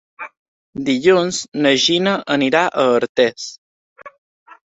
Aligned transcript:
Dilluns 0.85 1.41
na 1.65 1.73
Gina 1.83 2.15
anirà 2.37 2.63
a 2.67 2.85
Artés. 2.95 3.45